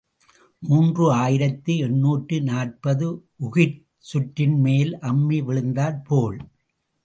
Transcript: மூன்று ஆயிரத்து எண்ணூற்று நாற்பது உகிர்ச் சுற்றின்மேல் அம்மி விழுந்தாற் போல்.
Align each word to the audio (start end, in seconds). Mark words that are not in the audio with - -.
மூன்று 0.63 1.05
ஆயிரத்து 1.13 1.73
எண்ணூற்று 1.77 2.41
நாற்பது 2.41 3.07
உகிர்ச் 3.43 3.79
சுற்றின்மேல் 4.11 4.93
அம்மி 5.01 5.41
விழுந்தாற் 5.41 6.01
போல். 6.03 6.39